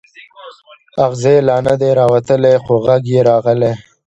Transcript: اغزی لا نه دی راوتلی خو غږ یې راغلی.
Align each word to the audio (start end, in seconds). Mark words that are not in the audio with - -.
اغزی 1.05 1.35
لا 1.47 1.55
نه 1.67 1.73
دی 1.81 1.89
راوتلی 1.99 2.53
خو 2.63 2.73
غږ 2.85 3.03
یې 3.13 3.21
راغلی. 3.29 3.71